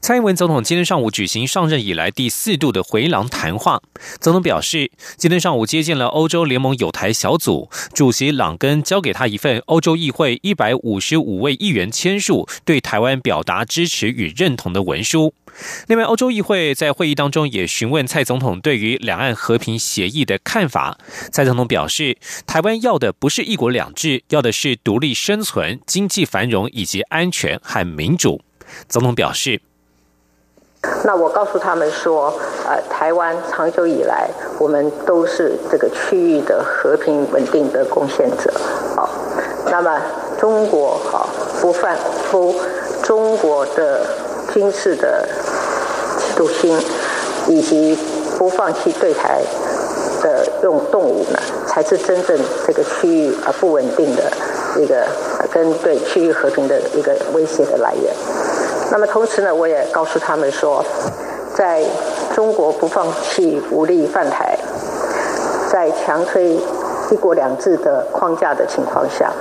[0.00, 3.80] 蔡英文总统今天上午举行上任以来第四度的回廊谈话。
[4.20, 15.34] 总统表示，今天上午接见了欧洲联盟友台小组主席朗根，交给他一份欧洲议会一百五十五位议员签署对台湾表达支持与认同的文书。
[15.86, 20.98] 另外，欧洲议会在会议当中也询问蔡总统对于两岸和平协议的看法。
[21.30, 28.40] 蔡总统表示，台湾要的不是一国两制，要的是独立生存、经济繁荣以及安全和民主。
[28.88, 29.60] 总统表示
[31.04, 32.32] ：“那我告诉他们说，
[32.66, 38.52] 呃，台湾长久以来，我们都是这个区域的和平稳定的贡献者。
[38.96, 39.08] 好，
[39.70, 40.00] 那么
[40.38, 41.28] 中国好
[41.60, 41.96] 不犯
[42.30, 42.54] 不
[43.02, 44.06] 中国的。”
[44.52, 45.26] 军事的
[46.18, 46.78] 企图心，
[47.48, 47.98] 以及
[48.36, 49.40] 不放弃对台
[50.20, 54.30] 的用动武呢，才是真正这个区域呃不稳定的
[54.78, 55.06] 一个
[55.50, 58.14] 跟对区域和平的一个威胁的来源。
[58.92, 60.84] 那么同时呢，我也告诉他们说，
[61.54, 61.82] 在
[62.34, 64.54] 中国不放弃武力犯台，
[65.70, 66.60] 在强推
[67.10, 69.32] 一国两制的框架的情况下，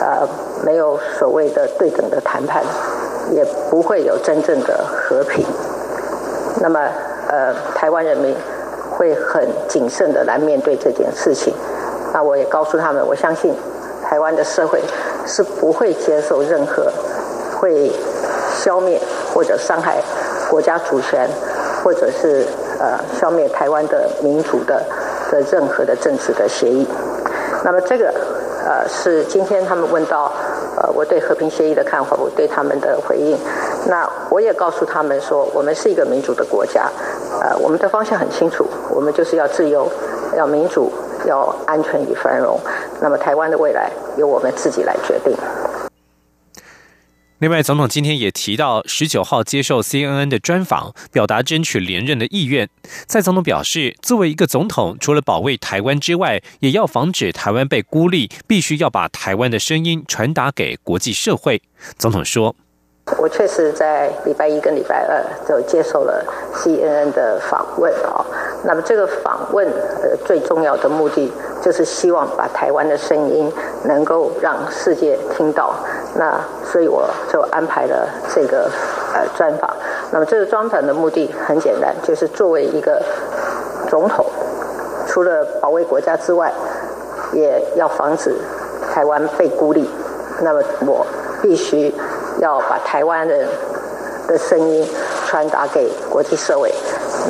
[0.00, 0.28] 呃，
[0.64, 2.62] 没有所谓的对等的谈判。
[3.32, 5.44] 也不会有真正的和平。
[6.60, 6.78] 那么，
[7.26, 8.32] 呃，台湾人民
[8.88, 11.52] 会很谨慎的来面对这件事情。
[12.12, 13.52] 那我也告诉他们，我相信
[14.08, 14.80] 台湾的社会
[15.26, 16.86] 是不会接受任何
[17.58, 17.90] 会
[18.66, 19.00] 消灭
[19.32, 20.02] 或者伤害
[20.50, 21.30] 国家主权，
[21.84, 22.44] 或者是
[22.80, 24.82] 呃消灭台湾的民主的
[25.30, 26.84] 的任何的政治的协议。
[27.62, 28.12] 那么，这个
[28.66, 30.32] 呃是今天他们问到。
[30.78, 33.34] 呃，我对和平协议的看法，我对他们的回应，
[33.86, 36.86] 那我也告诉他们说，我们是一个民主的国家，
[37.40, 39.90] 呃，我们的方向很清楚，我们就是要自由，
[40.36, 40.92] 要民主，
[41.24, 42.60] 要安全与繁荣。
[43.00, 45.34] 那么台湾的未来由我们自己来决定。
[47.38, 52.66] 另外，总统今天也提到，十九号接受 CNN 的专访，表达争取连任的意愿。
[53.06, 61.60] 蔡总统表示，作为一个总统，除了保卫台湾之外，也要防止台湾被孤立，必须要把台湾的声音传达给国际社会。
[61.98, 62.56] 总统说。
[63.18, 68.26] 我确实在礼拜一跟礼拜二就接受了 CNN 的访问啊。
[68.64, 71.30] 那么这个访问呃最重要的目的
[71.62, 73.48] 就是希望把台湾的声音
[73.84, 75.78] 能够让世界听到。
[76.14, 78.70] 那所以我就安排了这个
[79.14, 79.68] 呃专访。
[80.10, 83.02] 那么这个专访的目的很简单，就是作为一个
[83.88, 84.24] 总统，
[85.06, 86.52] 除了保卫国家之外，
[87.32, 88.34] 也要防止
[88.94, 89.90] 台湾被孤立。
[90.40, 91.06] 那么我
[91.42, 91.94] 必须。
[92.38, 93.48] 要把台湾人
[94.28, 94.86] 的声音
[95.26, 96.70] 传达给国际社会，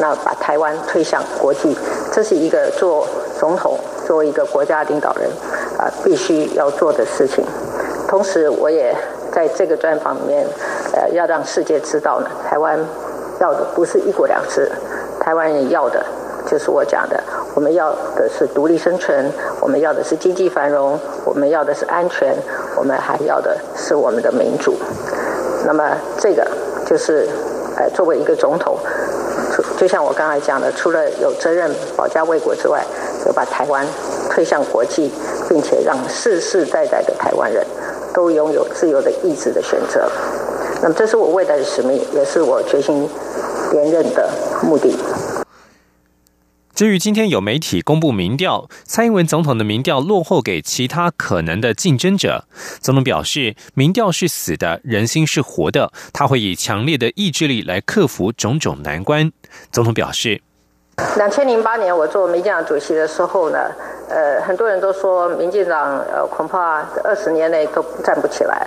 [0.00, 1.78] 那把台湾推向国际，
[2.10, 3.06] 这是一个做
[3.38, 5.31] 总统、作为一个国家领导人
[5.78, 7.44] 啊必须要做的事情。
[8.08, 8.94] 同时，我也
[9.32, 10.46] 在这个专访里面，
[10.92, 12.78] 呃，要让世界知道呢，台湾
[13.40, 14.70] 要的不是一国两制，
[15.20, 16.04] 台湾人要的
[16.46, 17.22] 就是我讲的，
[17.54, 19.30] 我们要的是独立生存，
[19.60, 22.34] 我们要的是经济繁荣，我们要的是安全。
[22.78, 24.76] 我们还要的是我们的民主。
[25.64, 25.82] 那么，
[26.20, 26.46] 这个
[26.84, 27.26] 就是，
[27.78, 28.76] 呃，作为一个总统，
[29.78, 32.84] 就像我刚才讲的，除了有责任保家卫国之外，
[33.24, 33.84] 就把台湾
[34.28, 35.10] 推向国际，
[35.48, 37.66] 并且让世世代代的台湾人
[38.16, 40.10] 都拥有自由的意志的选择。
[40.82, 43.06] 那么，这是我未来的使命，也是我决心
[43.72, 44.31] 连任的
[44.65, 44.91] 目的。
[46.75, 52.47] 至于今天有媒体公布民调，蔡英文总统的民调落后给其他可能的竞争者。
[52.81, 59.33] 总统表示，民调是死的，人心是活的，他会以强烈的意志力来克服种种难关。
[59.72, 60.43] 总统表示，
[61.16, 63.59] 两千零八年我做民进党主席的时候呢，
[64.09, 68.66] 呃，很多人都说民进党呃恐怕二十年内都站不起来。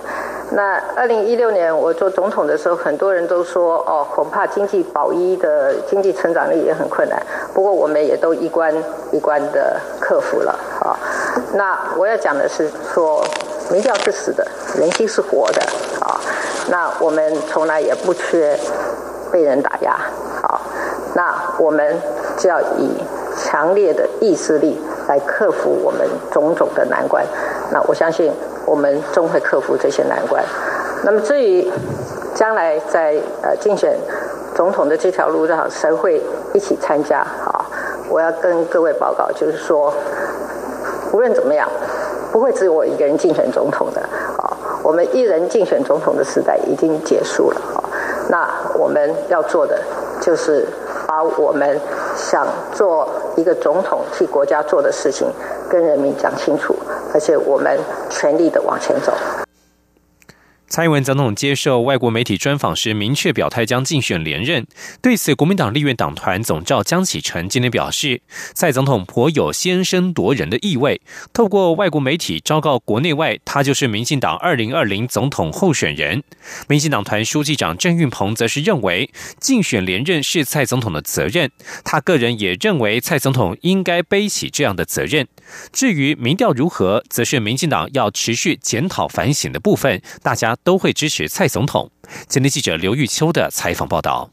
[0.51, 7.21] 那二零一六年我做总统的时候，很多人都说哦，恐怕经济保一的经济成长力也很困难。
[7.53, 8.73] 不过我们也都一关
[9.11, 10.51] 一关的克服了
[10.81, 10.97] 啊。
[11.53, 13.23] 那我要讲的是说，
[13.71, 14.45] 民调是死的，
[14.75, 15.61] 人心是活的
[16.01, 16.19] 啊。
[16.67, 18.57] 那我们从来也不缺
[19.31, 19.93] 被人打压
[20.43, 20.61] 啊。
[21.15, 21.95] 那我们
[22.37, 22.89] 就要以
[23.37, 27.25] 强烈的意志力来克服我们种种的难关。
[27.71, 28.31] 那我相信。
[28.65, 30.43] 我们终会克服这些难关。
[31.03, 31.67] 那么至于
[32.35, 33.97] 将来在呃竞选
[34.53, 36.21] 总统的这条路上，谁会
[36.53, 37.21] 一起参加？
[37.21, 37.65] 啊，
[38.09, 39.91] 我要跟各位报告，就是说，
[41.11, 41.67] 无论怎么样，
[42.31, 44.01] 不会只有我一个人竞选总统的
[44.37, 44.55] 啊。
[44.83, 47.81] 我们一人竞选总统的时代已经结束了啊。
[48.29, 49.81] 那我们要做的
[50.21, 50.67] 就是
[51.19, 51.77] 把我们
[52.15, 53.05] 想做
[53.35, 55.27] 一个总统替国家做的事情
[55.69, 56.73] 跟人民讲清楚，
[57.13, 57.77] 而且我们
[58.09, 59.11] 全力的往前走。
[60.69, 64.67] 蔡英文总统接受外国媒体专访时，明确表态将竞选连任。
[65.01, 68.21] 对此，国民党立院党团总召江启臣今天表示，
[68.53, 71.01] 蔡总统颇有先声夺人的意味，
[71.33, 76.21] 透过外国媒体昭告国内外，他就是民进党二零二零总统候选人。
[76.67, 81.49] 民进党团书记长郑运鹏则是认为，竞选连任是蔡总统的责任，
[81.83, 85.27] 他个人也认为蔡总统应该背起这样的责任。
[85.73, 91.91] 至于民调如何，则是民进党要持续检讨反省的部分，大家都会支持蔡总统。
[92.27, 94.29] 今天记者刘玉秋的采访报道。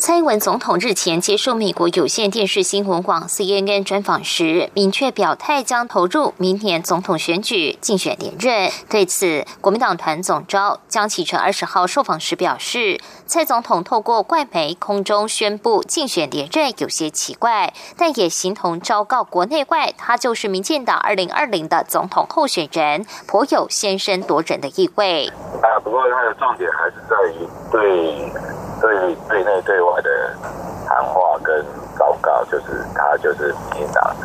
[0.00, 8.70] 蔡英文总统日前接受美国有线电视新闻网 CNN 专访时，明确表态将投入明年总统选举竞选连任。
[8.88, 25.26] 对此，国民党团总召江启臣二十号受访时表示，蔡总统透过怪媒空中宣布竞选连任有些奇怪，但也形同昭告国内外，他就是民进党二零二零的总统候选人，颇有先声夺人的意味。
[25.28, 28.69] 啊，不过他的重点还是在于对。
[28.80, 30.10] 对对内对外的
[30.86, 31.64] 谈话跟
[31.98, 34.16] 报告，就是他就是民进党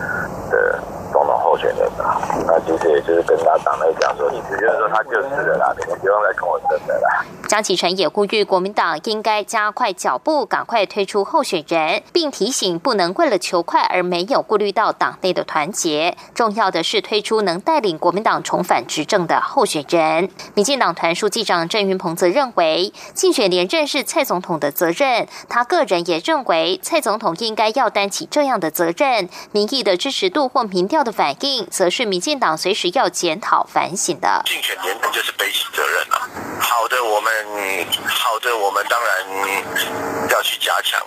[0.49, 0.79] 的
[1.11, 2.21] 总统候选人嘛。
[2.47, 7.25] 那其实也就是跟他党内讲说，你直接说他就是的啦，你们不用再跟我争的啦。
[7.47, 16.17] 张启臣也呼吁国民党应该加快脚步，赶快推出候选人，并提醒不能为了求快而没有顾虑到党内的团结。
[16.33, 20.29] 重要的是推出能带领国民党重返执政的候选人。
[20.55, 25.27] 民进党团书记长郑云鹏则认为，竞选连任是蔡总统的责任。
[25.47, 29.29] 他个人也认为，蔡总统应该要担起这样的责任。
[29.51, 34.41] 民意的支持度或民调的反应，则是民进党随时要检讨反省的。
[34.45, 36.29] 竞选连任就是背起责任了。
[36.59, 37.31] 好的，我们。
[37.57, 40.99] 嗯，好的，我们当然要去加强，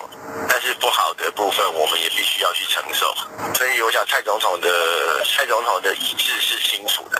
[0.47, 3.13] 但是不好的部分，我们也必须要去承受。
[3.53, 4.69] 所以，我想蔡总统的
[5.25, 7.19] 蔡总统的意志是清楚的，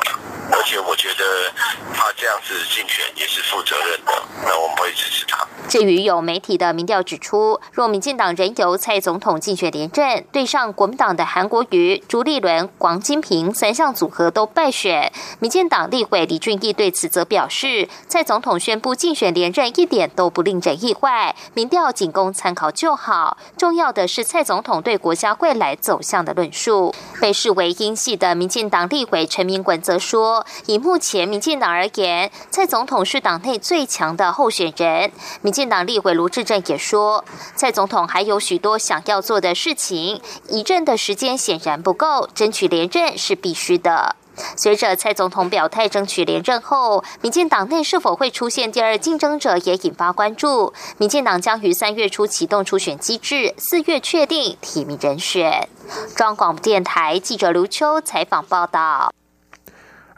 [0.51, 1.51] 而且我觉得
[1.93, 4.13] 他这样子竞选也是负责任的，
[4.45, 5.45] 那我们会支持他。
[5.67, 18.89] 至于有媒体的民调指出，若民进党仍由蔡总统竞选连任，对上国民党的韩国瑜、朱立伦、王金平三项组合都败选，民进党立委李俊毅对此则表示，蔡总统宣布。
[18.99, 23.37] 竞选连任一点都不令人意外，民调仅供参考就好。
[23.55, 26.93] 重要的是蔡总统对国家未来走向的论述。
[27.21, 35.11] 被视为英系的民进党立委陈明文则说，以目前民进党而言，蔡总统是党内最强的候选人。
[35.41, 37.23] 民进党立委卢志正也说，
[37.55, 44.15] 蔡总统还有许多想要做的事情，一任的时间显然不够，争取连任是必须的。
[44.57, 50.73] 随着蔡总统表态争取连任后，民进党内是否会出现第二竞争者也引发关注。
[50.97, 55.69] 民进党将于三月初启动初选机制，四月确定提名人选。
[56.15, 59.11] 中央广播电台记者卢秋采访报道。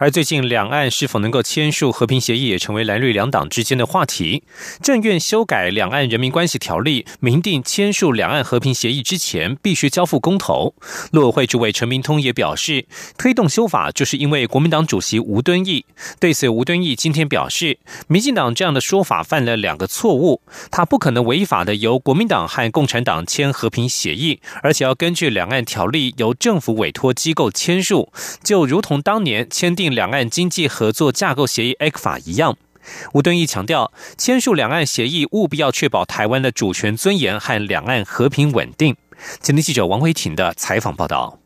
[0.01, 4.41] 而最近两岸是否能够签署和平协议，也成为蓝绿两党之间的话题。
[4.81, 10.73] 政院修改《两岸人民关系条例》，明定签署两岸和平协议之前必须交付公投。
[11.11, 15.85] 陆委会主委陈明通也表示，推动修法就是因为国民党主席吴敦义。
[16.19, 28.11] 对此，吴敦义今天表示，民进党这样的说法犯了两个错误，他不可能违法的由国民党和共产党签和平协议，而且要根据两岸条例由政府委托机构签署，
[28.43, 29.90] 就如同当年签订。
[29.91, 32.57] 两岸经济合作架构协议 （ECFA） 一样，
[33.13, 38.95] 吴敦义强调，签署两岸协议务必要确保台湾的主权尊严和两岸和平稳定。
[39.39, 41.40] 今天记者王维婷的采访报道。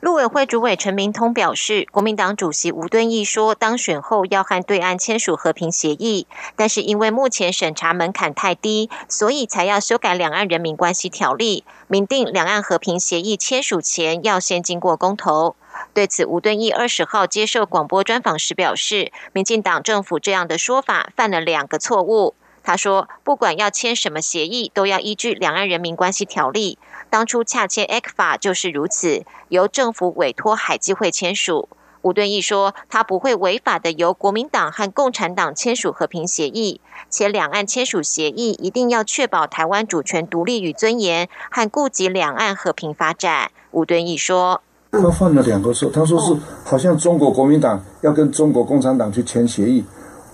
[0.00, 15.56] 陆委会主委陈明通表示，国民党主席吴敦义说，当选后要和对岸签署和平协议，但是因为目前审查门槛太低，所以才要修改两岸人民关系条例，明定两岸和平协议签署前要先经过公投。
[15.92, 22.36] 对此，吴敦义二十号接受广播专访时表示，民进党政府这样的说法犯了两个错误。
[22.62, 26.78] 他说，不管要签什么协议，都要依据《两岸人民关系条例》。
[27.10, 31.68] 当初洽签 ECFA 就是如此，由政府委托海基会签署。
[32.02, 43.50] 吴敦义说，他不会违法的由国民党和共产党签署和平协议，且两岸签署协议一定要确保台湾主权独立与尊严，和顾及两岸和平发展。
[43.72, 44.62] 吴敦义说。
[44.90, 46.34] 他犯了两个错，他说是
[46.64, 49.84] 好像中国国民党要跟中国共产党去签协议，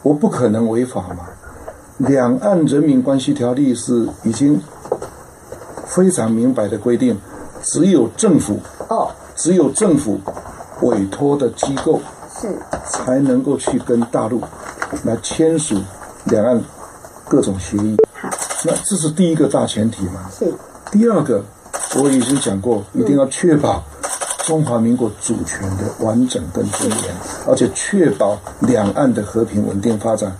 [0.02, 1.26] 我不可能违法嘛。
[1.98, 4.60] 两岸人民关系条例是已经
[5.94, 7.16] 非常明白的规定，
[7.62, 8.58] 只有政府
[8.88, 10.20] 哦，只有政府
[10.82, 12.00] 委托的机构
[12.40, 12.48] 是
[12.90, 14.40] 才能够去跟大陆
[15.04, 15.76] 来签署
[16.24, 16.60] 两岸
[17.28, 17.96] 各种协议。
[18.64, 20.28] 那这是第一个大前提嘛？
[20.36, 20.52] 是。
[20.90, 21.44] 第二个，
[21.96, 23.82] 我已经讲过，一定要确保
[24.44, 27.14] 中华民国主权的完整跟尊严，
[27.46, 30.36] 而且确保两岸的和平稳定发展。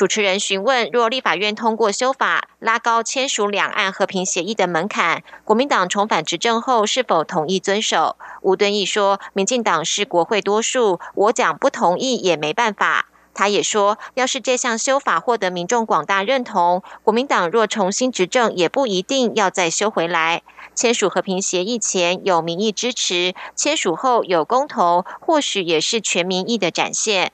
[0.00, 8.16] 主持人询问：若立法院通过修法，拉高签署两岸和平协议的门槛，国民党重返执政后是否同意遵守？
[8.40, 20.40] 吴敦义说：“民进党是国会多数，我讲不同意也没办法。”他也说：“要是这项修法获得民众广大认同，国民党若重新执政，也不一定要再修回来。
[20.74, 27.32] 签署和平协议前有民意支持，签署后有公投，或许也是全民意的展现。”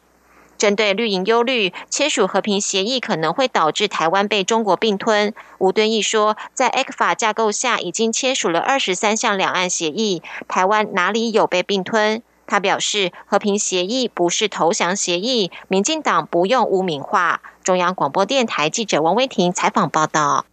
[0.59, 5.33] 针对绿营忧虑，签署和平协议可能会导致台湾被中国并吞。
[5.59, 12.23] 吴敦义说，在 e c f a 架构下，已经签署了二十三项两岸协议，台湾哪里有被并吞？
[12.47, 17.41] 他表示，和平协议不是投降协议，民进党不用污名化。
[17.65, 20.47] 中央广播电台记者王威婷采访报道。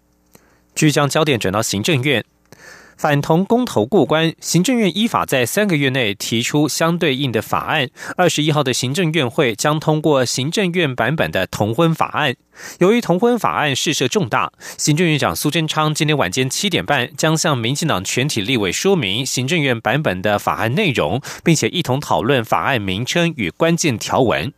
[0.74, 2.26] 据将焦点转到行政院。
[2.98, 7.90] 反同公投过关，行政院依法在三个月内提出相对应的法案。
[8.18, 12.36] 二十一号的行政院会将通过行政院版本的同婚法案。
[12.80, 24.54] 由于同婚法案事涉重大，行政院长苏贞昌今天晚间七点半将向民进党全体立委说明行政院版本的法案内容，并且一同讨论法案名称与关键条文。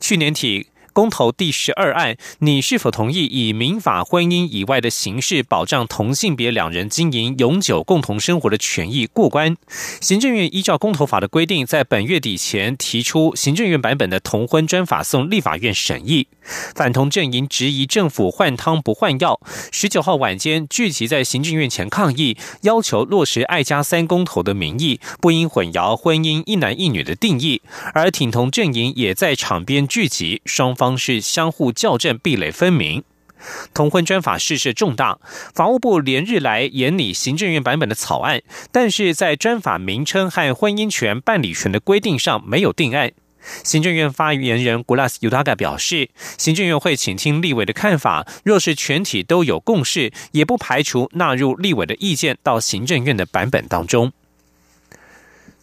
[0.00, 0.68] 去年底。
[0.98, 9.56] 公投第十二案，你是否同意以民法婚姻以外的形式保障同性别两人经营永久共同生活的权益过关？
[10.00, 16.26] 行政院依照公投法的规定，在本月底前提出行政院版本的同婚专法送立法院审议。
[16.74, 19.38] 反同阵营质疑政府换汤不换药，
[19.70, 27.62] 十九号晚间聚集在行政院前抗议，要求落实爱家三公投的民意，不应混淆婚姻一男一女的定义。
[27.94, 30.87] 而挺同阵营也在场边聚集，双方。
[30.88, 33.04] 方式相互校正，壁垒分明。
[33.74, 35.18] 同婚专法事事重大，
[35.54, 38.40] 法务部连日来研拟行政院版本的草案，
[38.72, 43.12] 但是在专法名称和婚姻权办理权的规定上没有定案。
[43.62, 54.10] 行政院发言人古拉斯尤达嘎表示，行政院会倾听立委的看法，若是全体都有共识，也不排除纳入立委的意见到行政院的版本当中。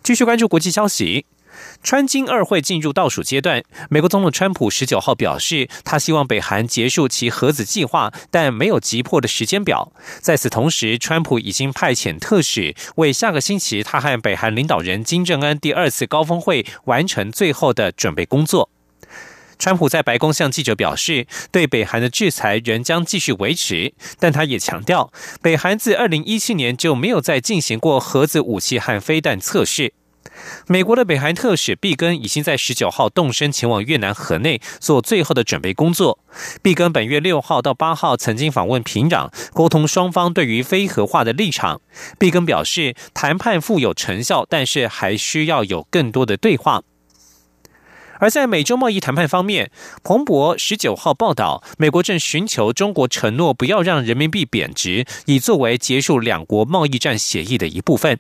[0.04, 1.26] 继续关注国际消息。
[1.84, 9.92] 川金二会进入倒数阶段，美国总统川普十九号表示，他希望北韩结束其核子计划，但没有急迫的时间表。
[10.20, 18.70] 在此同时，川普已经派遣特使为下个星期他和北韩领导人金正恩第二次高峰会完成最后的准备工作。
[19.58, 29.94] 川普在白宫向记者表示，对北韩的制裁仍将继续维持，但他也强调，北韩自二零一七年就没有再进行过核子武器和飞弹测试。
[30.68, 36.20] 美国的北韩特使毕根已经在十九号动身前往越南河内做最后的准备工作。
[36.62, 41.82] 毕根本月六号到八号曾经访问平壤，沟通双方对于非核化的立场。
[42.20, 46.84] 毕根表示，谈判富有成效，但是还需要有更多的对话。
[48.18, 49.72] 而在美洲贸易谈判方面，
[50.02, 58.18] 彭博十九号报道，美国正寻求中国承诺不要让人民币贬值，以作为结束两国贸易战协议的一部分。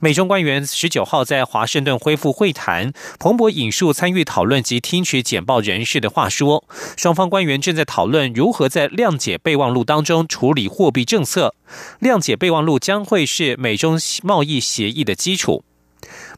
[0.00, 6.64] 美中官员十九号在华盛顿恢复会谈，彭博引述参与讨论及听取简报人士的话说，
[6.96, 11.54] 双方官员正在讨论如何在谅解备忘录当中处理货币政策。
[12.00, 15.64] 谅解备忘录将会是美中贸易协议的基础。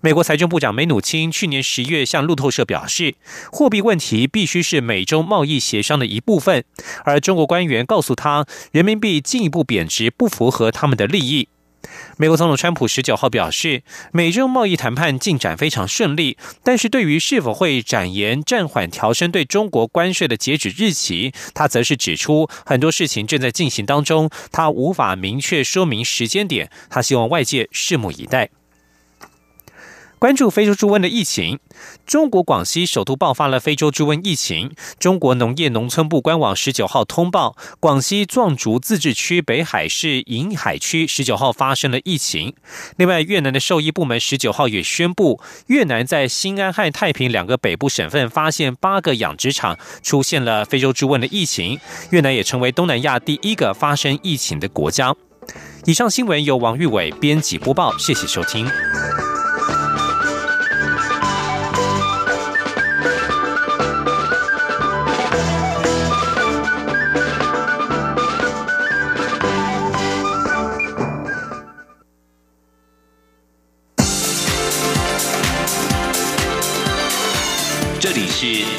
[0.03, 3.15] 美国财政部长梅努钦去年十月向路透社表示，
[3.51, 6.63] 货币问题必须是美中贸易协商的一部分，
[7.05, 11.49] 而中国官员告诉他，人民币进一步贬值不符合他们的利益。
[12.17, 28.51] 美国总统川普十九号表示，美中贸易谈判进展非常顺利，但是对于是否会展延、暂缓、调升对中国关税的截止日期，他则是指出很多事情正在进行当中，他无法明确说明时间点，他希望外界拭目以待。
[30.25, 31.59] 关注非洲猪瘟的疫情，
[32.07, 34.75] 中国广西首都爆发了非洲猪瘟疫情。
[34.99, 42.55] 中国农业农村部官网十九号通报，广西壮族自治区北海市银海区十九号发生了疫情。
[42.97, 51.79] 另外，越南的兽医部门十九号也宣布，越南在新安和太平两个北部省份发现八个养殖场出现了非洲猪瘟的疫情。
[52.09, 55.15] 越南也成为东南亚第一个发生疫情的国家。
[55.85, 58.67] 以上新闻由王玉伟编辑播报，谢谢收听。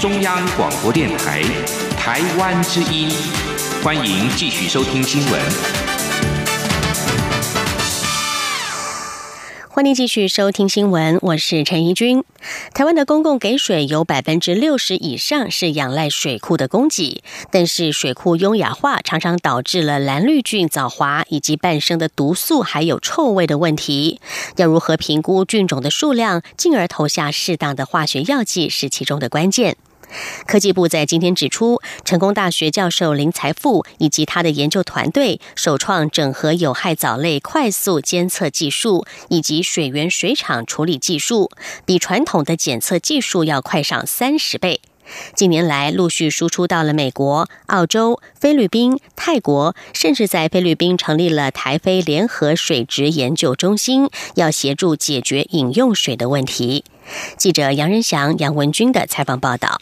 [0.06, 1.42] 中央广播电台
[1.98, 3.10] 台湾之音，
[3.84, 5.42] 欢迎继续收听新闻。
[9.68, 12.24] 欢迎继续收听新闻，我是陈怡君。
[12.76, 24.22] 台湾的公共给水有百分之六十以上是仰赖水库的供给，但是水库优雅化常常导致了蓝绿菌藻华以及半生的毒素还有臭味的问题。
[24.58, 29.76] 要如何评估菌种的数量，进而投下适当的化学药剂，是其中的关键。
[30.46, 41.52] 科技部在今天指出，成功大学教授林财富以及他的研究团队首创整合有害藻类快速监测技术以及水源水厂处理技术，
[41.86, 44.82] 比传统的检测技术要快上三十倍。
[45.36, 56.84] 近年来，陆续输出到了美国、澳洲、菲律宾、泰国，甚至在菲律宾成立了台菲联合水质研究中心，要协助解决饮用水的问题。
[57.38, 59.80] 记者杨仁祥、杨文军的采访报道。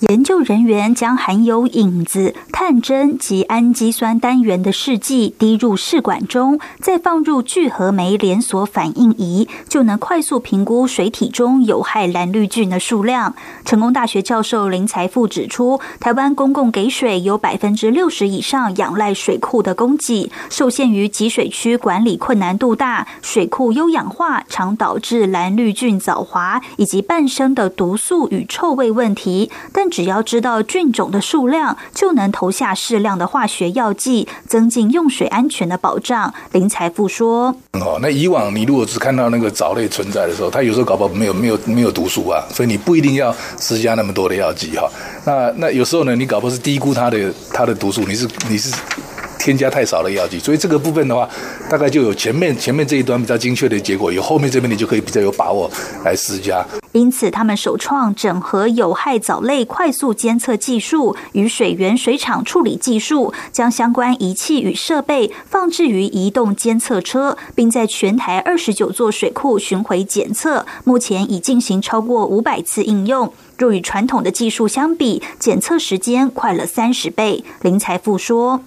[0.00, 13.34] 研究人员将含有影子、探针及氨基酸单元的试剂滴入试管中，再放入聚合酶连锁反应仪，就能快速评估水体中有害蓝绿菌的数量。
[13.64, 36.32] 成功大学教授林财富指出，台湾公共给水有百分之六十以上仰赖水库的供给，受限于集水区管理困难度大，水库优氧化常导致蓝绿菌藻华以及半生的毒素与臭味问题，但只要知道菌种的数量，就能投下适量的化学药剂，增进用水安全的保障。
[36.52, 44.88] 林财富说：“哦，那以往你如果只看到那个藻类存在的时候，它有时候搞不好没有没有没有毒素啊，所以你不一定要施加那么多的药剂哈。
[45.24, 48.74] 那那有时候呢，你搞不好是低估它的它的毒素，你是你是。”
[49.40, 51.26] 添加太少的药剂，所以这个部分的话，
[51.70, 55.70] 大概就有前面前面这一端比较精确的结果，有后面这边你就可以比较有把握
[56.04, 56.62] 来施加。
[56.98, 70.66] 因此，他们首创整合有害藻类快速监测技术与水源水厂处理技术，将相关仪器与设备放置于移动监测车，并在全台二十九座水库巡回检测。
[70.82, 73.32] 目前已进行超过五百次应用。
[73.56, 77.44] 若与传统的技术相比，检测时间快了三十倍。
[77.62, 78.60] 林财富说。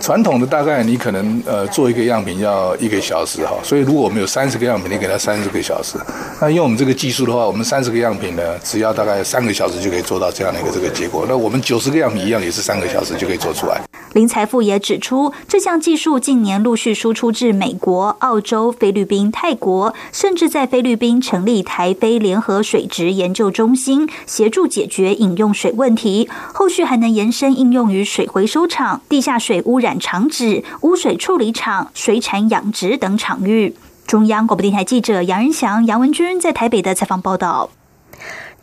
[0.00, 5.98] 传统的大概你可能呃做一个样品要一个小时哈，所以如果我们有三十个样品，你给它三十个小时。
[6.40, 11.26] 那用我们这个技术的话，我们三十个样品呢，只要大概三个小时就可以做到这样的一个这个结果。
[11.28, 13.80] 那我们九十个样品一样也是三个小时就可以做出来。
[14.12, 26.28] 林财富也指出，这项技术近年陆续输出至美国、澳洲、菲律宾、泰国，甚至在菲律宾成立台菲联合水质研究中心，协助解决饮用水问题。
[26.54, 33.74] 后续还能延伸应用于水回收厂、地下水污染厂址、污水处理厂、水产养殖等场域。
[34.06, 37.68] 中央广播电台记者杨仁祥、杨文君在台北的采访报道。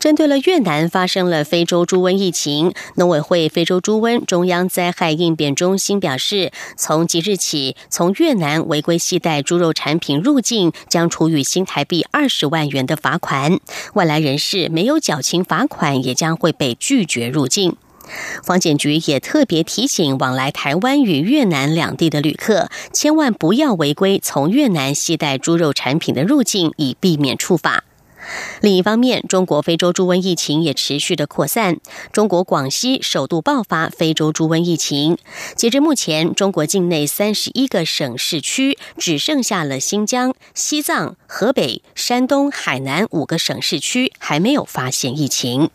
[0.04, 13.58] 针对了越南发生了非洲猪瘟疫情，农委会非洲猪瘟中央灾害应变中心表示，从即日起，从越南违规携带猪肉产品入境，将处以新台币二十万元的罚款。
[13.94, 17.74] 外来人士没有缴清罚款，也将会被拒绝入境。
[18.42, 27.84] 防检局也特别提醒往来台湾与越南两地的旅客，千万不要违规从越南携带猪肉产品的入境，以避免处罚。
[28.60, 31.78] 另一方面，中国非洲猪瘟疫情也持续的扩散。
[32.12, 35.18] 中国广西首度爆发非洲猪瘟疫情。
[35.56, 45.70] 截至目前，中国境内三十一个省市区只剩下了新疆、西藏、河北、山东、海南五个省市区还没有发现疫情。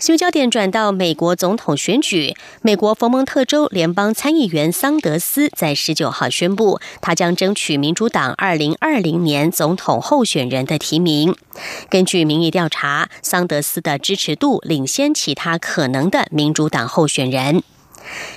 [0.00, 11.34] 新闻焦点转到美国总统选举，美国佛蒙特州联邦参议员桑德斯在十九号宣布，他将争取民主党二零二零年总统候选人的提名。
[11.90, 17.64] 根据民意调查，桑德斯的支持度领先其他可能的民主党候选人。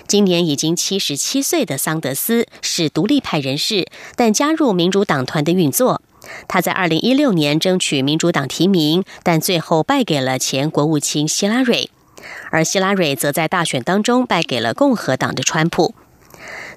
[0.07, 6.01] 今年已经七十七岁的桑德斯是独立派人士，但加入民主党团的运作。
[6.47, 11.89] 他在二零一六年争取民主党提名，但最后败给了前国务卿希拉蕊，
[12.51, 15.95] 而希拉蕊则在大选当中败给了共和党的川普。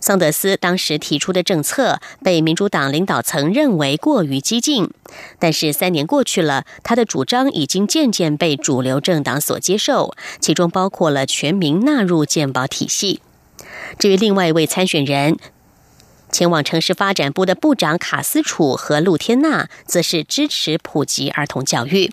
[0.00, 4.90] 桑德斯当时提出的政策被民主党领导层认为过于激进，
[5.38, 13.20] 但是三年过去了，他的主张已经渐渐被主流政党所接受，其中包括了全民纳入健保体系。
[13.98, 15.38] 至于另外一位参选人，
[16.34, 22.12] 前往城市发展部的部长卡斯楚和露天娜，则是支持普及儿童教育。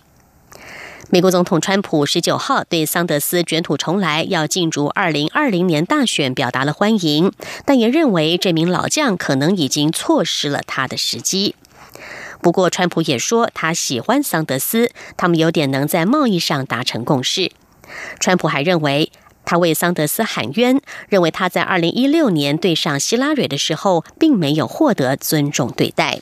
[1.10, 7.32] 美国总统川普十九号对桑德斯卷土重来，要进入二零二零年大选表达了欢迎，
[7.66, 11.56] 但也认为这名老将可能已经错失了他的时机。
[12.40, 17.50] 不过，川普也说他喜欢桑德斯，他们有点能在贸易上达成共识。
[18.20, 19.10] 川普还认为，
[19.44, 26.20] 他为桑德斯喊冤，认为他在二零一六年对上希拉蕊的时候，并没有获得尊重对待。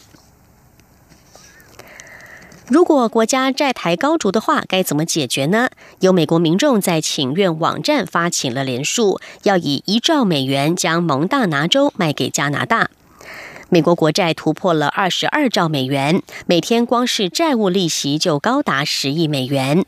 [2.66, 5.70] 如果国家债台高筑的话，该怎么解决呢？
[5.98, 12.90] 有美国民众在请愿网站发起了连署，要以一兆美元将蒙大拿州卖给加拿大。
[13.72, 19.86] 美国国债突破了二十二兆美元，每天光是债务利息就高达十亿美元。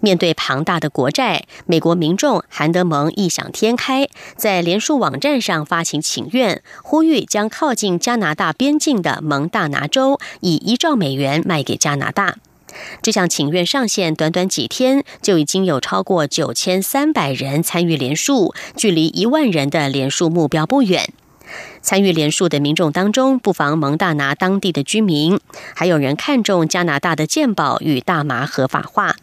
[0.00, 12.38] 面对庞大的国债，美国民众韩德蒙异想天开，在联署网站上发起请愿，呼吁将靠近加拿大边境的蒙大拿州以一兆美元卖给加拿大。
[13.00, 21.12] 这项请愿上线短短几天，就已经有超过九千三百人参与联署，距离一万人的联署目标不远。
[21.82, 25.38] 参与联署的民众当中，不妨蒙大拿当地的居民，
[25.74, 29.16] 还有人看中加拿大的健保与大麻合法化。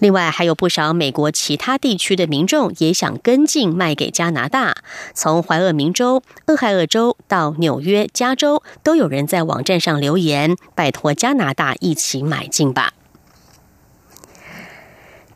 [0.00, 4.74] 另外，还有不少美国其他地区的民众也想跟进卖给加拿大。
[5.14, 12.94] 从怀俄明州、俄亥俄州到纽约、加州，都有人在网站上留言，拜托加拿大一起买进吧。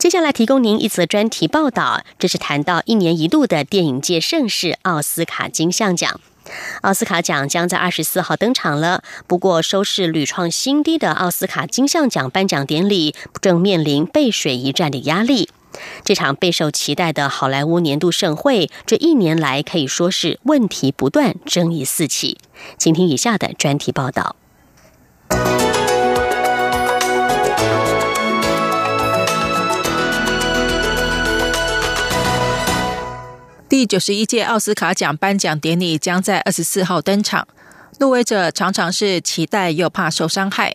[0.05, 6.21] 接下来提供您一则专题报道，这是谈到一年一度的电影界盛事——奥斯卡金像奖。
[6.81, 9.01] 奥斯卡奖将在二十四号登场了。
[9.25, 15.49] 不过，收视屡创新低的奥斯卡金像奖颁奖典礼正面临背水一战的压力。
[16.03, 22.37] 这场备受期待的好莱坞年度盛会，这一年来可以说是问题不断，争议四起。
[22.77, 24.35] 请听以下的专题报道。
[33.75, 37.45] 第九十一届奥斯卡奖颁奖典礼将在二十四号登场，
[37.99, 40.73] 入围者常常是期待又怕受伤害。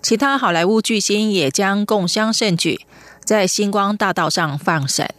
[0.00, 2.80] 其他好莱坞巨星也将共襄盛举，
[3.22, 5.14] 在星光大道上放闪。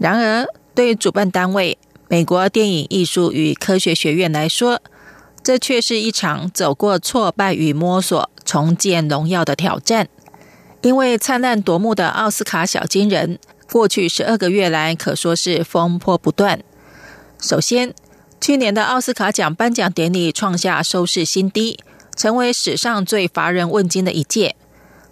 [0.00, 4.82] 然而，对主办单位美国电影艺术与科学学院来说，
[5.44, 10.08] 这却是一场走过挫败与摸索、重建荣耀的挑战。
[10.82, 13.38] 因为灿烂夺目的奥斯卡小金人。
[13.70, 16.62] 过去十二个月来，可说是风波不断。
[17.40, 17.94] 首先，
[18.40, 21.78] 去年的奥斯卡奖颁奖典礼创下收视新低，
[22.16, 24.56] 成为史上最乏人问津的一届。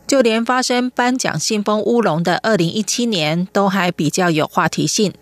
[0.07, 5.13] 就连发生颁奖信封乌龙的二零一七年，都还比较有话题性。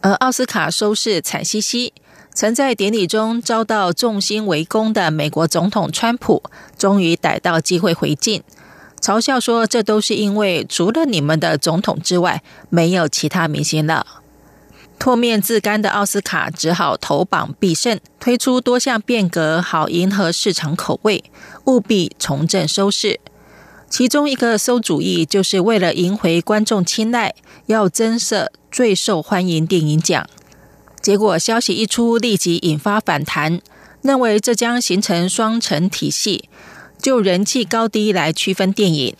[0.00, 1.92] 而奥斯卡收视惨兮兮，
[2.34, 6.42] 曾在典礼中遭到众星围攻的美国总统川普，
[6.76, 8.42] 终于逮到机会回敬。
[9.00, 14.06] 嘲笑说：“这都是因为除了你们的总统之外，没有其他明星了。”
[15.00, 21.24] 唾面自干的奥斯卡只好投榜必胜，推出多项变革，好迎合市场口味，
[21.64, 23.18] 务必重振收视。
[23.88, 27.34] 其中一个馊主意，就是为了赢回观众青睐，
[27.66, 30.26] 要增设最受欢迎电影奖。
[31.00, 33.62] 结果消息一出，立即引发反弹，
[34.02, 36.50] 认为这将形成双层体系。
[37.00, 39.16] 就人气高低来区分电影，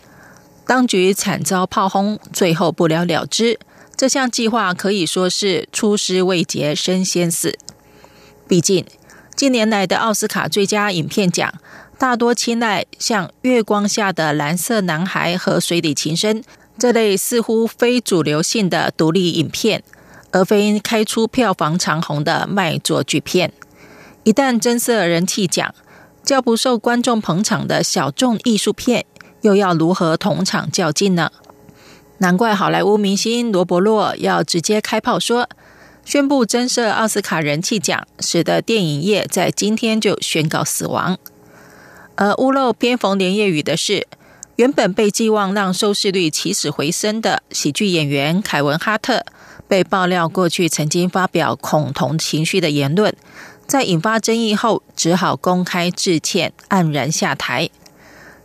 [0.66, 3.58] 当局惨遭炮轰，最后不了了之。
[3.96, 7.58] 这项计划可以说是出师未捷身先死。
[8.46, 8.84] 毕竟
[9.34, 11.52] 近年来的奥斯卡最佳影片奖
[11.98, 16.42] 大多青睐像《月光下的蓝色男孩》和《水底情深》
[16.78, 19.82] 这类似乎非主流性的独立影片，
[20.30, 23.52] 而非开出票房长虹的卖座巨片。
[24.24, 25.74] 一旦增设人气奖，
[26.30, 29.04] 较不受观众捧场的小众艺术片，
[29.40, 31.32] 又要如何同场较劲呢？
[32.18, 35.48] 难怪好莱坞明星罗伯洛要直接开炮说，
[36.04, 41.18] 宣布增设奥斯卡人气奖，使得电影业在今天就宣告死亡。
[42.14, 44.06] 而屋漏偏逢连夜雨的是，
[44.54, 49.24] 原本被寄望让收视率起死回生的喜剧演员凯文哈特，
[49.66, 53.12] 被爆料过去曾经发表恐同情绪的言论。
[53.70, 57.70] 在引发争议后，只好公开致歉，黯然下台。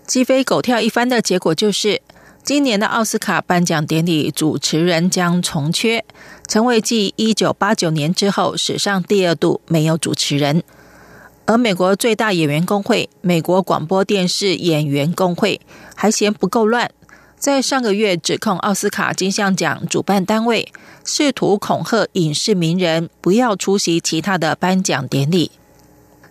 [0.05, 2.03] 鸡飞狗跳一番的结果就是，
[2.43, 6.05] 今年的奥斯卡颁奖典礼主持人将重缺，
[6.47, 10.61] 成为继一九八九年之后史上第二度没有主持人。
[11.47, 15.59] 而美国最大演员工会——美国广播电视演员工会，
[15.95, 16.91] 还嫌不够乱。
[17.45, 20.73] 在上个月指控奥斯卡金像奖主办单位
[21.05, 25.51] 试图恐吓影视名人不要出席其他的颁奖典礼。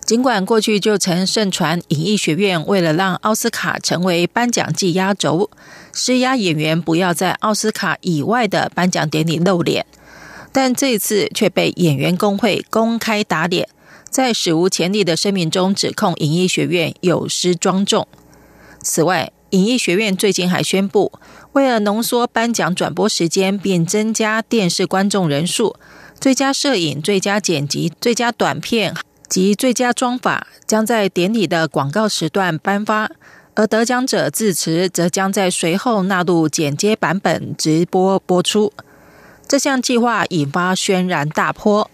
[0.04, 5.48] 尽管过去就曾盛传影艺学院为了让奥斯卡成为颁奖季压轴，
[5.92, 9.86] 施压演员不要在奥斯卡以外的颁奖典礼露脸，
[10.50, 13.68] 但这次却被演员工会公开打脸，
[14.10, 18.08] 在史无前例的声明中指控影艺学院有失庄重。
[18.82, 21.12] 此外，影艺学院最近还宣布，
[21.52, 25.76] 为了浓缩颁奖转播时间，并增加电视观众人数，
[26.18, 28.92] 最佳摄影、最佳剪辑、最佳短片
[29.28, 33.08] 及最佳妆法将在典礼的广告时段颁发，
[33.54, 38.72] 而得奖者致辞则将在随后纳入剪接版本直播播出。
[39.46, 41.88] 这项计划引发轩然大波。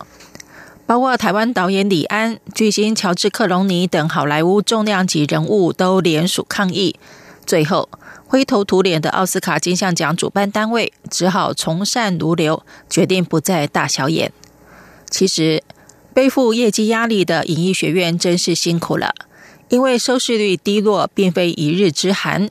[0.86, 6.96] 包括台湾导演李安、巨星乔治·克隆尼等好莱坞重量级人物都联署抗议。
[7.50, 7.88] 最后，
[8.28, 14.32] 灰头土脸的奥斯卡金像奖主办单位只好从善如流，决定不再大小眼。
[15.10, 15.60] 其实，
[16.14, 19.12] 背负业绩压力的影艺学院真是辛苦了，
[19.68, 22.48] 因为收视率低落并非一日之寒。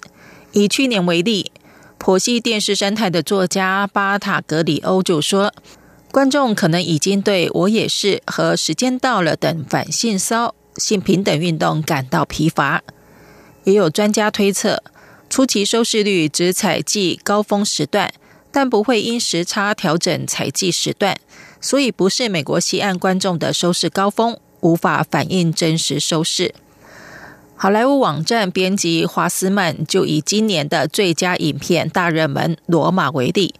[0.51, 1.53] 以去年为例，
[1.97, 5.53] 婆媳电视生态的作家巴塔格里欧就说。
[6.11, 12.81] 观众可能已经对我也是和时间到了等反性骚性平等运动感到疲乏。
[13.69, 14.81] 也有专家推测，
[15.29, 18.11] 初期收视率只采计高峰时段，
[18.51, 21.15] 但不会因时差调整采计时段，
[21.61, 26.55] 所以不是美国西岸观众的收视高峰，无法反映真实收视。
[27.55, 33.53] 好莱坞网站编辑华斯曼就以今年的最佳影片大热门《罗马》为例。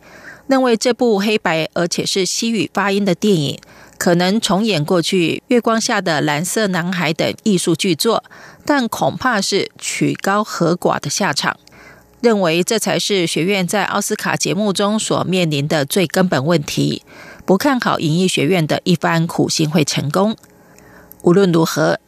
[0.48, 3.60] 认为这部黑白而且是西语发音的电影，
[4.00, 8.24] 可能重演过去《月光下的蓝色男孩》等艺术巨作，
[8.66, 11.60] 但恐怕是曲高和寡的下场。
[12.22, 17.04] 认为这才是学院在奥斯卡节目中所面临的最根本问题。
[17.46, 20.38] 不看好影艺学院的一番苦心会成功。
[21.24, 22.00] 无论如何，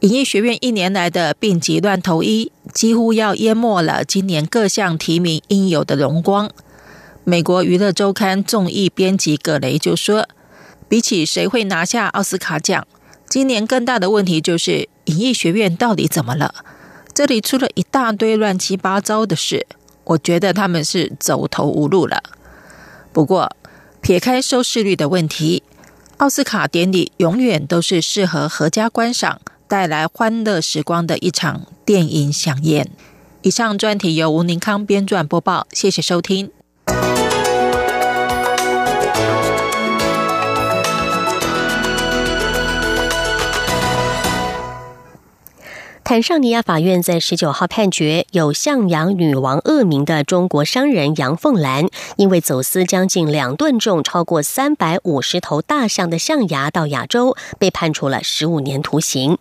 [0.00, 6.48] 影艺学院一年来的病急乱投医，几乎要淹没了今年各项提名应有的荣光。
[7.24, 10.28] 美国娱乐周刊综艺编辑葛雷就说
[10.90, 12.84] ：“比起谁会拿下奥斯卡奖，
[13.28, 16.52] 今年更大的问题就是影艺学院到底怎么了？
[17.14, 19.68] 这里出了一大堆乱七八糟的事，
[20.02, 22.20] 我觉得他们是走投无路了。
[23.12, 23.54] 不过，
[24.00, 25.62] 撇开收视率的问题，
[26.16, 32.90] 奥斯卡典礼永远都是适合合家观赏、带来欢乐时光的一场电影飨宴。”
[33.42, 36.50] 以上专题由吴宁康编撰播报，谢谢收听。
[46.10, 59.38] 坦尚尼亚法院在十九号判决，有象牙女王恶名的中国商人杨凤兰，因为走私将近两吨重、超过三百五十头大象的象牙到亚洲，被判处了十五年徒刑。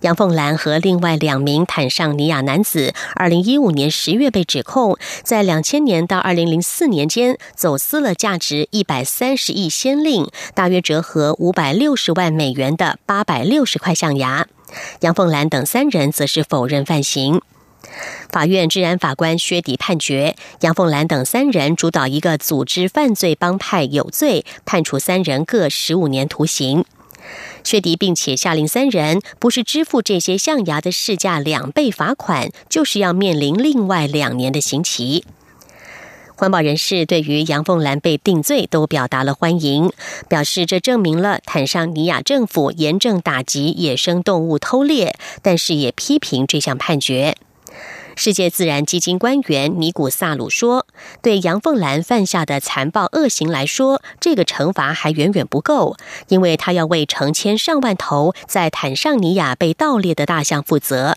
[0.00, 14.46] 杨凤兰和另外两名坦尚尼亚男子，二零一五年十月被指控，在两千年到二零零四年间走私了价值一百三十亿先令，大约折合五百六十万美元的八百六十块象牙。
[15.00, 17.40] 杨凤兰等三人则是否认犯行。
[18.30, 26.84] 法院治安法官薛迪判决杨凤兰等三人主导一个组织犯罪帮派有罪，判处三人各十五年徒刑。
[27.64, 35.24] 薛迪并且下令三人不是支付这些象牙的市价两倍罚款，就是要面临另外两年的刑期。
[36.38, 39.90] 环保人士对于杨凤兰被定罪都表达了欢迎，
[40.28, 47.34] 表示这证明了坦桑尼亚政府严正打击野生动物偷猎，但是也批评这项判决。
[48.14, 50.86] 世界自然基金官员尼古萨鲁说
[51.22, 55.96] ：“对杨凤兰犯下的残暴恶行来说，这个惩罚还远远不够，
[56.28, 61.16] 因为他要为成千上万头在坦桑尼亚被盗猎的大象负责。”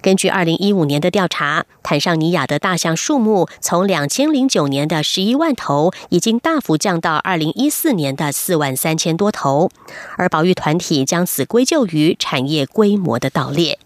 [0.00, 9.70] 根据二零一五年的调查，坦桑尼亚的大象数目从两千零九年的十一万头，已经大幅降到二零一四年的四万三千多头，
[10.16, 13.78] 而保育团体将此归咎于产业规模的盗猎。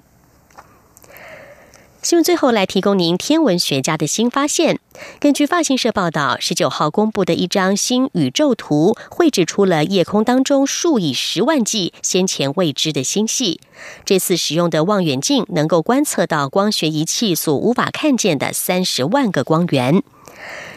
[2.12, 4.78] 新闻最后来提供您天文学家的新发现。
[5.18, 13.62] 根据发行社报道，十九号公布的一张新宇宙图，绘制出了夜空当中数以十万计先前未知的星系。
[14.04, 20.02] 这次使用的望远镜能够观测到光学仪器所无法看见的三十万个光源。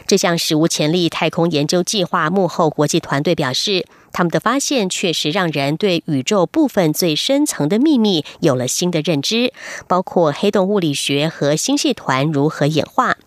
[0.07, 3.85] 这项史无前例太空研究计划幕后国际团队表示。
[4.15, 9.51] 他们的发现确实让人对宇宙部分最深层的秘密有了新的认知，
[9.89, 13.17] 包括黑洞物理学和星系团如何演化。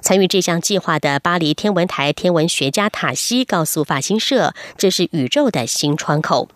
[0.00, 6.48] 参与这项计划的巴黎天文台天文学家塔西告诉法新社：“这是宇宙的新窗口。”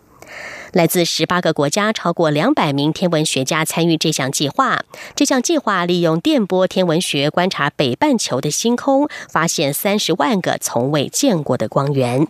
[0.73, 4.83] 来自十八个国家，超过两百名天文学家参与这项计划。
[5.15, 12.27] 这项计划利用电波天文学观察北半球的星空，发现三十万个从未见过的光源。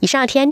[0.00, 0.48] 以上天。